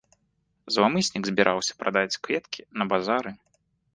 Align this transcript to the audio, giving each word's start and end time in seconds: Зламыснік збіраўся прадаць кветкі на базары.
Зламыснік 0.75 1.23
збіраўся 1.29 1.77
прадаць 1.83 2.19
кветкі 2.27 2.61
на 2.83 2.87
базары. 2.95 3.31